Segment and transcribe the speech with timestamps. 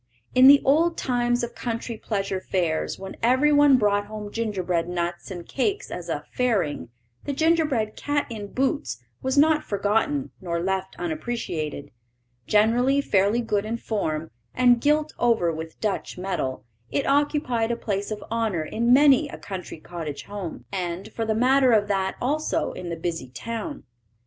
[0.33, 5.29] In the old times of country pleasure fairs, when every one brought home gingerbread nuts
[5.29, 6.89] and cakes as "a fairing,"
[7.25, 11.91] the gingerbread "cat in boots" was not forgotten nor left unappreciated;
[12.47, 18.09] generally fairly good in form, and gilt over with Dutch metal, it occupied a place
[18.09, 22.71] of honour in many a country cottage home, and, for the matter of that, also
[22.71, 23.83] in the busy town.